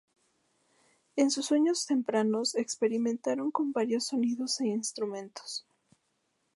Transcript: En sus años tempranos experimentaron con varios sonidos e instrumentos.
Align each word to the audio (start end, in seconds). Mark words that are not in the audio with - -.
En 1.15 1.29
sus 1.29 1.51
años 1.51 1.85
tempranos 1.85 2.55
experimentaron 2.55 3.51
con 3.51 3.71
varios 3.71 4.07
sonidos 4.07 4.59
e 4.61 4.65
instrumentos. 4.69 5.63